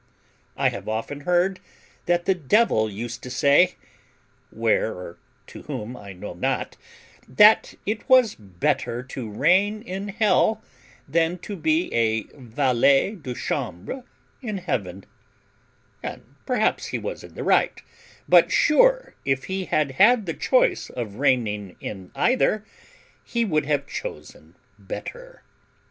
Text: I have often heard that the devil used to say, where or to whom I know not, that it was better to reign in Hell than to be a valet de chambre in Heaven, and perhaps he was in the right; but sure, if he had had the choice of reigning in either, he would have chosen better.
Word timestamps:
I 0.57 0.69
have 0.69 0.89
often 0.89 1.21
heard 1.29 1.59
that 2.07 2.25
the 2.25 2.33
devil 2.33 2.89
used 2.89 3.21
to 3.21 3.29
say, 3.29 3.75
where 4.49 4.91
or 4.95 5.19
to 5.45 5.61
whom 5.61 5.95
I 5.95 6.11
know 6.11 6.33
not, 6.33 6.75
that 7.27 7.75
it 7.85 8.09
was 8.09 8.33
better 8.33 9.03
to 9.03 9.29
reign 9.29 9.83
in 9.83 10.07
Hell 10.07 10.59
than 11.07 11.37
to 11.45 11.55
be 11.55 11.93
a 11.93 12.23
valet 12.35 13.13
de 13.13 13.35
chambre 13.35 14.03
in 14.41 14.57
Heaven, 14.57 15.03
and 16.01 16.23
perhaps 16.47 16.87
he 16.87 16.97
was 16.97 17.23
in 17.23 17.35
the 17.35 17.43
right; 17.43 17.79
but 18.27 18.51
sure, 18.51 19.13
if 19.23 19.43
he 19.43 19.65
had 19.65 19.91
had 19.91 20.25
the 20.25 20.33
choice 20.33 20.89
of 20.89 21.17
reigning 21.17 21.75
in 21.79 22.09
either, 22.15 22.65
he 23.23 23.45
would 23.45 23.67
have 23.67 23.85
chosen 23.85 24.55
better. 24.79 25.43